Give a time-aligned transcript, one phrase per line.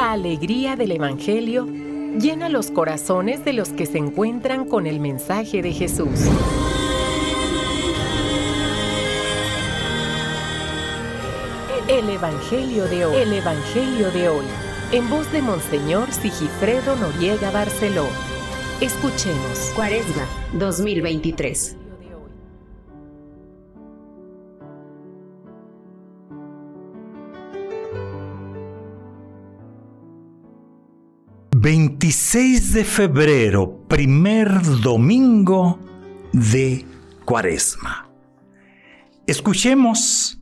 [0.00, 5.60] La alegría del Evangelio llena los corazones de los que se encuentran con el mensaje
[5.60, 6.08] de Jesús.
[11.86, 13.14] El Evangelio de hoy.
[13.14, 14.44] El Evangelio de hoy.
[14.90, 18.06] En voz de Monseñor Sigifredo Noriega Barceló.
[18.80, 19.70] Escuchemos.
[19.76, 21.76] Cuaresma 2023.
[31.62, 35.78] 26 de febrero, primer domingo
[36.32, 36.86] de
[37.26, 38.08] Cuaresma.
[39.26, 40.40] Escuchemos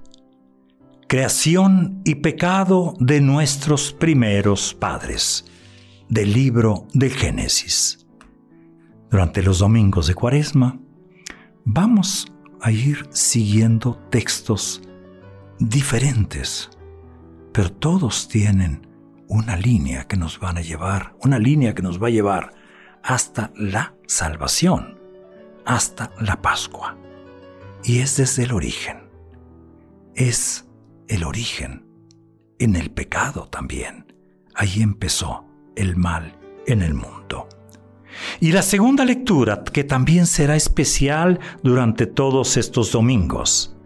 [1.09, 5.45] Creación y pecado de nuestros primeros padres
[6.09, 8.07] del libro de Génesis.
[9.11, 10.79] Durante los domingos de Cuaresma
[11.65, 14.83] vamos a ir siguiendo textos
[15.59, 16.71] diferentes,
[17.53, 18.88] pero todos tienen
[19.29, 22.55] una línea que nos van a llevar, una línea que nos va a llevar
[23.03, 24.98] hasta la salvación,
[25.65, 26.97] hasta la Pascua.
[27.85, 29.09] Y es desde el origen.
[30.15, 30.67] Es
[31.09, 31.85] el origen
[32.59, 34.12] en el pecado también.
[34.55, 35.45] Ahí empezó
[35.77, 37.48] el mal en el mundo.
[38.41, 43.77] Y la segunda lectura, que también será especial durante todos estos domingos.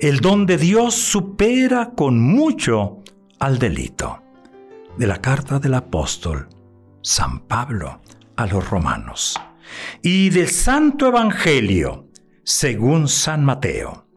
[0.00, 3.04] El don de Dios supera con mucho
[3.38, 4.22] al delito
[4.98, 6.48] de la carta del apóstol
[7.02, 8.00] San Pablo
[8.34, 9.40] a los romanos
[10.02, 12.08] y del Santo Evangelio
[12.42, 14.08] según San Mateo.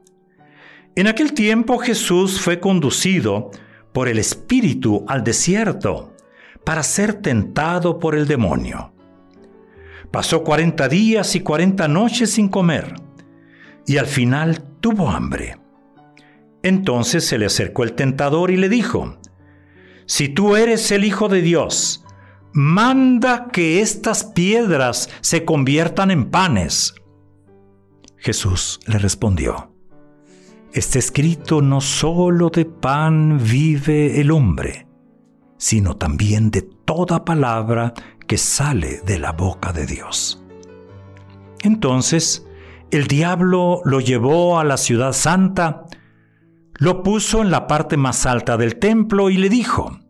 [0.95, 3.51] En aquel tiempo Jesús fue conducido
[3.93, 6.15] por el Espíritu al desierto
[6.65, 8.91] para ser tentado por el demonio.
[10.09, 12.95] Pasó cuarenta días y cuarenta noches sin comer
[13.85, 15.59] y al final tuvo hambre.
[16.63, 19.20] Entonces se le acercó el tentador y le dijo,
[20.11, 22.03] si tú eres el Hijo de Dios,
[22.51, 26.93] manda que estas piedras se conviertan en panes.
[28.17, 29.73] Jesús le respondió,
[30.73, 34.85] Está escrito no solo de pan vive el hombre,
[35.57, 37.93] sino también de toda palabra
[38.27, 40.43] que sale de la boca de Dios.
[41.61, 42.45] Entonces,
[42.91, 45.85] el diablo lo llevó a la ciudad santa,
[46.73, 50.00] lo puso en la parte más alta del templo y le dijo,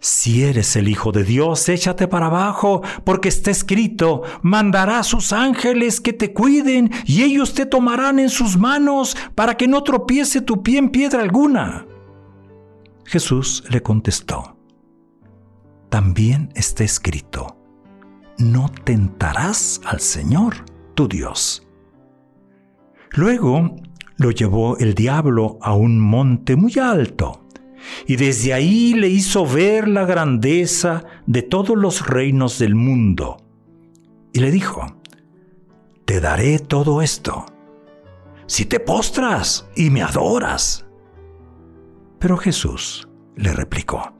[0.00, 5.32] si eres el Hijo de Dios, échate para abajo, porque está escrito, mandará a sus
[5.32, 10.40] ángeles que te cuiden y ellos te tomarán en sus manos para que no tropiece
[10.40, 11.84] tu pie en piedra alguna.
[13.04, 14.56] Jesús le contestó,
[15.88, 17.56] también está escrito,
[18.38, 21.66] no tentarás al Señor, tu Dios.
[23.10, 23.74] Luego
[24.16, 27.47] lo llevó el diablo a un monte muy alto
[28.06, 33.38] y desde ahí le hizo ver la grandeza de todos los reinos del mundo.
[34.32, 35.00] Y le dijo,
[36.04, 37.46] te daré todo esto,
[38.46, 40.86] si te postras y me adoras.
[42.18, 44.14] Pero Jesús le replicó,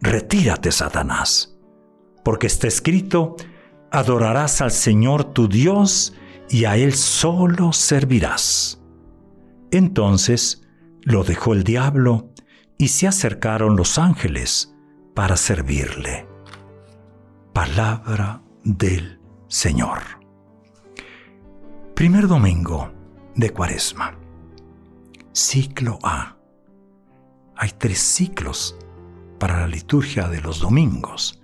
[0.00, 1.58] retírate, Satanás,
[2.24, 3.36] porque está escrito,
[3.90, 6.14] adorarás al Señor tu Dios
[6.48, 8.80] y a Él solo servirás.
[9.70, 10.62] Entonces
[11.02, 12.31] lo dejó el diablo
[12.82, 14.74] y se acercaron los ángeles
[15.14, 16.26] para servirle.
[17.52, 20.00] Palabra del Señor.
[21.94, 22.92] Primer domingo
[23.36, 24.18] de Cuaresma.
[25.32, 26.36] Ciclo A.
[27.54, 28.76] Hay tres ciclos
[29.38, 31.40] para la liturgia de los domingos.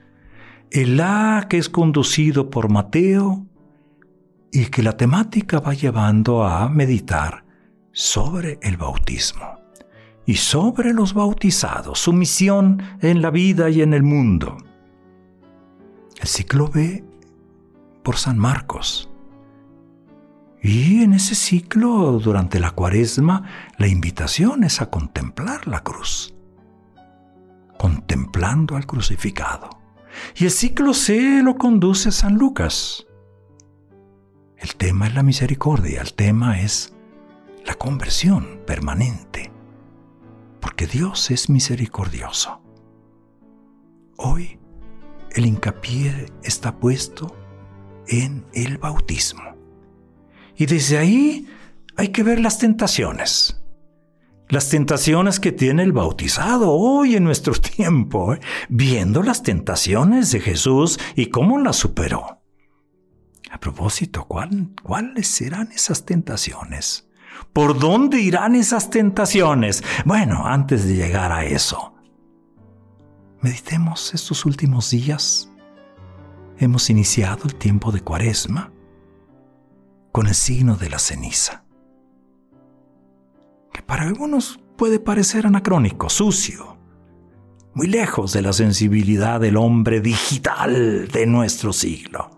[0.72, 3.46] El A que es conducido por Mateo
[4.50, 7.44] y que la temática va llevando a meditar
[7.92, 9.57] sobre el bautismo
[10.28, 14.58] y sobre los bautizados, su misión en la vida y en el mundo.
[16.20, 17.02] El ciclo B
[18.02, 19.08] por San Marcos.
[20.62, 23.44] Y en ese ciclo, durante la cuaresma,
[23.78, 26.34] la invitación es a contemplar la cruz,
[27.78, 29.70] contemplando al crucificado.
[30.36, 33.06] Y el ciclo C lo conduce San Lucas.
[34.58, 36.92] El tema es la misericordia, el tema es
[37.64, 39.52] la conversión permanente
[40.78, 42.62] porque Dios es misericordioso.
[44.16, 44.60] Hoy
[45.32, 47.36] el hincapié está puesto
[48.06, 49.56] en el bautismo.
[50.54, 51.48] Y desde ahí
[51.96, 53.60] hay que ver las tentaciones.
[54.50, 58.40] Las tentaciones que tiene el bautizado hoy en nuestro tiempo, ¿eh?
[58.68, 62.40] viendo las tentaciones de Jesús y cómo las superó.
[63.50, 67.07] A propósito, ¿cuáles serán esas tentaciones?
[67.52, 69.82] ¿Por dónde irán esas tentaciones?
[70.04, 71.94] Bueno, antes de llegar a eso,
[73.40, 75.50] meditemos estos últimos días.
[76.58, 78.72] Hemos iniciado el tiempo de cuaresma
[80.12, 81.64] con el signo de la ceniza,
[83.72, 86.78] que para algunos puede parecer anacrónico, sucio,
[87.74, 92.30] muy lejos de la sensibilidad del hombre digital de nuestro siglo,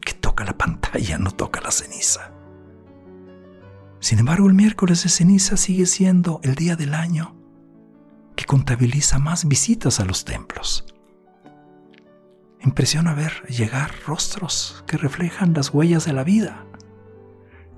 [0.00, 2.35] que toca la pantalla, no toca la ceniza.
[4.06, 7.34] Sin embargo, el miércoles de ceniza sigue siendo el día del año
[8.36, 10.86] que contabiliza más visitas a los templos.
[12.60, 16.64] Impresiona ver llegar rostros que reflejan las huellas de la vida,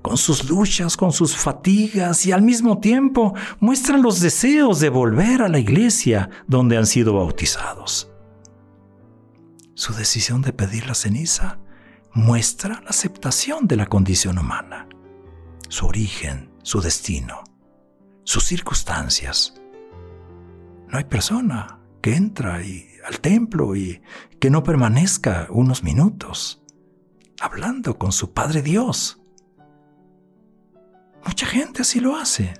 [0.03, 5.41] con sus luchas, con sus fatigas y al mismo tiempo muestran los deseos de volver
[5.41, 8.11] a la iglesia donde han sido bautizados.
[9.73, 11.57] Su decisión de pedir la ceniza
[12.13, 14.87] muestra la aceptación de la condición humana,
[15.69, 17.43] su origen, su destino,
[18.25, 19.53] sus circunstancias.
[20.89, 22.55] No hay persona que entra
[23.05, 24.01] al templo y
[24.39, 26.61] que no permanezca unos minutos
[27.39, 29.19] hablando con su Padre Dios
[31.25, 32.53] Mucha gente así lo hace.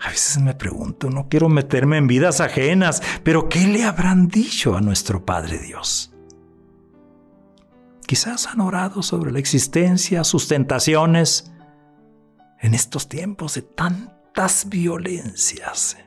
[0.00, 4.76] A veces me pregunto, no quiero meterme en vidas ajenas, pero ¿qué le habrán dicho
[4.76, 6.12] a nuestro Padre Dios?
[8.06, 11.51] Quizás han orado sobre la existencia, sus tentaciones,
[12.62, 15.98] en estos tiempos de tantas violencias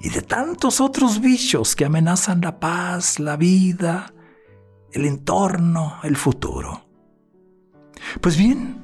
[0.00, 4.12] y de tantos otros bichos que amenazan la paz, la vida,
[4.90, 6.84] el entorno, el futuro.
[8.20, 8.82] Pues bien,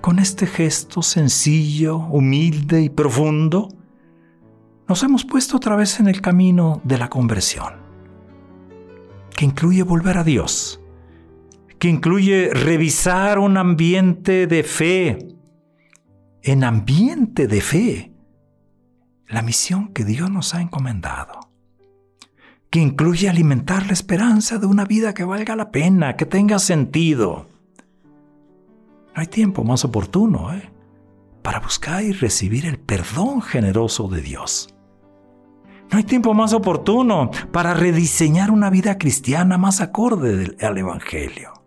[0.00, 3.68] con este gesto sencillo, humilde y profundo,
[4.88, 7.74] nos hemos puesto otra vez en el camino de la conversión,
[9.36, 10.79] que incluye volver a Dios,
[11.80, 15.18] que incluye revisar un ambiente de fe,
[16.42, 18.12] en ambiente de fe,
[19.26, 21.50] la misión que Dios nos ha encomendado,
[22.70, 27.48] que incluye alimentar la esperanza de una vida que valga la pena, que tenga sentido,
[29.14, 30.70] no hay tiempo más oportuno ¿eh?
[31.42, 34.74] para buscar y recibir el perdón generoso de Dios.
[35.90, 41.59] No hay tiempo más oportuno para rediseñar una vida cristiana más acorde al Evangelio,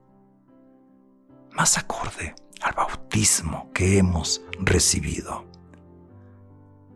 [1.56, 5.46] más acorde al bautismo que hemos recibido.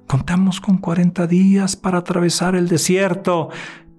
[0.08, 3.50] Contamos con 40 días para atravesar el desierto,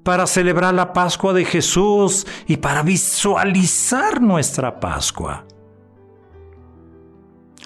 [0.02, 5.44] para celebrar la Pascua de Jesús y para visualizar nuestra Pascua.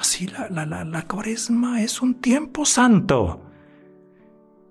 [0.01, 3.43] Así la, la, cuaresma es un tiempo santo,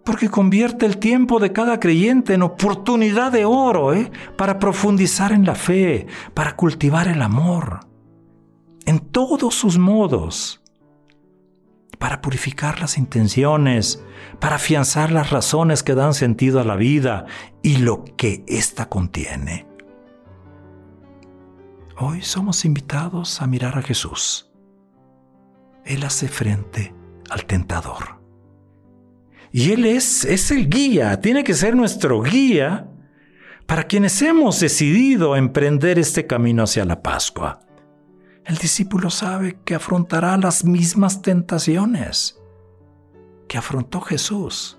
[0.03, 4.11] porque convierte el tiempo de cada creyente en oportunidad de oro ¿eh?
[4.37, 7.90] para profundizar en la fe, para cultivar el amor,
[8.85, 10.61] en todos sus modos,
[11.99, 14.03] para purificar las intenciones,
[14.39, 17.25] para afianzar las razones que dan sentido a la vida
[17.61, 19.67] y lo que ésta contiene.
[21.97, 24.51] Hoy somos invitados a mirar a Jesús
[25.85, 26.93] él hace frente
[27.29, 28.21] al tentador.
[29.51, 32.87] Y Él es, es el guía, tiene que ser nuestro guía
[33.65, 37.59] para quienes hemos decidido emprender este camino hacia la Pascua.
[38.45, 42.39] El discípulo sabe que afrontará las mismas tentaciones
[43.47, 44.77] que afrontó Jesús.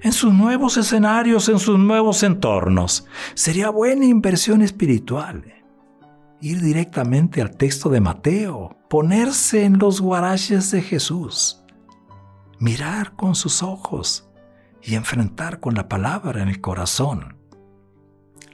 [0.00, 5.44] En sus nuevos escenarios, en sus nuevos entornos, sería buena inversión espiritual
[6.40, 11.62] ir directamente al texto de Mateo, ponerse en los guaraches de Jesús,
[12.58, 14.28] mirar con sus ojos
[14.82, 17.36] y enfrentar con la palabra en el corazón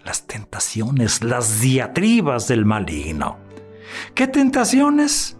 [0.04, 3.48] las tentaciones, las diatribas del maligno.
[4.14, 5.38] ¿Qué tentaciones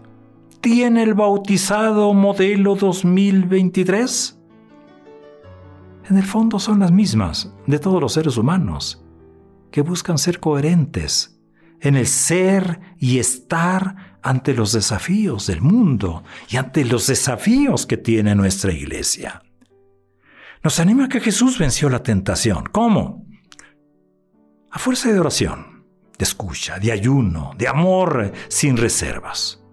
[0.61, 4.39] tiene el bautizado modelo 2023?
[6.09, 9.05] En el fondo son las mismas de todos los seres humanos,
[9.71, 11.39] que buscan ser coherentes
[11.81, 17.97] en el ser y estar ante los desafíos del mundo y ante los desafíos que
[17.97, 19.41] tiene nuestra iglesia.
[20.61, 22.65] Nos anima que Jesús venció la tentación.
[22.65, 23.25] ¿Cómo?
[24.71, 25.68] A fuerza de oración,
[26.19, 29.63] de escucha, de ayuno, de amor sin reservas.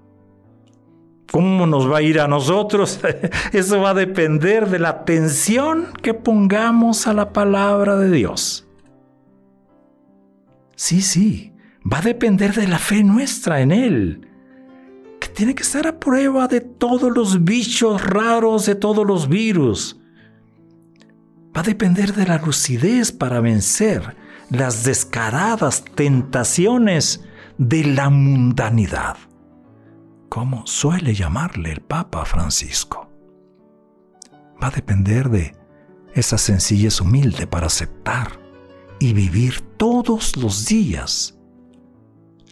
[1.33, 3.01] ¿Cómo nos va a ir a nosotros?
[3.53, 8.69] Eso va a depender de la atención que pongamos a la palabra de Dios.
[10.77, 11.53] Sí, sí,
[11.93, 14.29] va a depender de la fe nuestra en Él,
[15.19, 19.99] que tiene que estar a prueba de todos los bichos raros, de todos los virus.
[21.57, 27.25] Va a depender de la lucidez para vencer las descaradas tentaciones
[27.59, 29.17] de la mundanidad,
[30.29, 33.11] como suele llamarle el Papa Francisco.
[34.63, 35.55] Va a depender de
[36.15, 38.41] esa sencillez humilde para aceptar
[38.99, 41.39] y vivir todos los días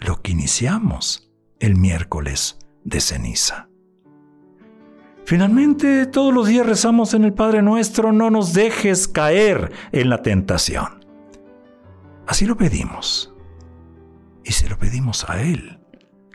[0.00, 3.68] lo que iniciamos el miércoles de ceniza.
[5.24, 10.20] Finalmente, todos los días rezamos en el Padre Nuestro, no nos dejes caer en la
[10.22, 11.03] tentación.
[12.26, 13.34] Así lo pedimos.
[14.44, 15.80] Y se lo pedimos a Él,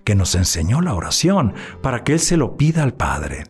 [0.03, 3.45] que nos enseñó la oración para que Él se lo pida al Padre.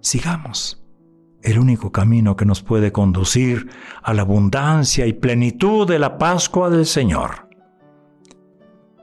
[0.00, 0.82] Sigamos
[1.42, 3.70] el único camino que nos puede conducir
[4.02, 7.48] a la abundancia y plenitud de la Pascua del Señor.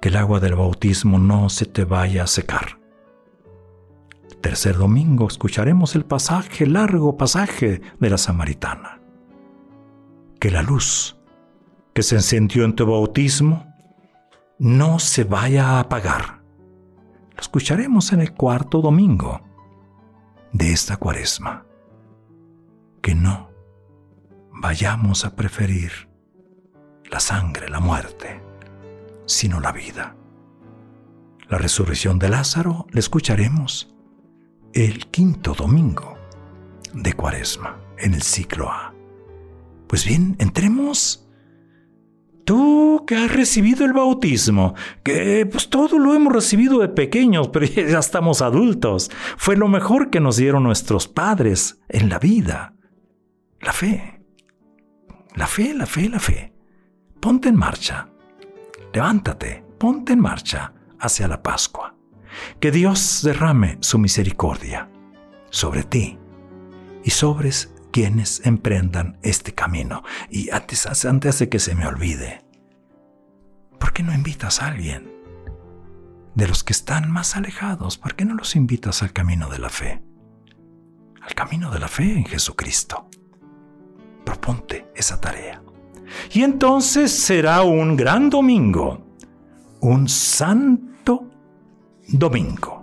[0.01, 2.79] Que el agua del bautismo no se te vaya a secar.
[4.41, 9.01] Tercer domingo escucharemos el pasaje, largo pasaje de la Samaritana.
[10.39, 11.14] Que la luz
[11.95, 13.73] que se encendió en tu bautismo
[14.59, 16.41] no se vaya a apagar.
[17.33, 19.41] Lo escucharemos en el cuarto domingo
[20.51, 21.65] de esta cuaresma.
[23.01, 23.49] Que no
[24.51, 26.09] vayamos a preferir
[27.09, 28.43] la sangre, la muerte,
[29.25, 30.17] sino la vida.
[31.47, 33.95] La resurrección de Lázaro la escucharemos
[34.73, 36.17] el quinto domingo
[36.93, 38.93] de cuaresma en el ciclo A.
[39.87, 41.24] Pues bien, entremos
[42.45, 47.65] Tú que has recibido el bautismo, que pues todo lo hemos recibido de pequeños, pero
[47.65, 49.11] ya estamos adultos.
[49.37, 52.75] Fue lo mejor que nos dieron nuestros padres en la vida.
[53.61, 54.21] La fe.
[55.33, 56.53] La fe, la fe, la fe.
[57.19, 58.09] Ponte en marcha.
[58.93, 61.95] Levántate, ponte en marcha hacia la Pascua.
[62.59, 64.89] Que Dios derrame su misericordia
[65.49, 66.19] sobre ti
[67.03, 67.49] y sobre
[67.95, 70.03] quienes emprendan este camino.
[70.29, 72.45] Y antes, antes de que se me olvide,
[73.79, 75.09] ¿por qué no invitas a alguien?
[76.33, 79.69] De los que están más alejados, ¿por qué no los invitas al camino de la
[79.69, 80.03] fe?
[81.21, 83.09] Al camino de la fe en Jesucristo.
[84.25, 85.63] Proponte esa tarea.
[86.33, 89.07] Y entonces será un gran domingo,
[89.79, 91.29] un santo
[92.09, 92.74] domingo.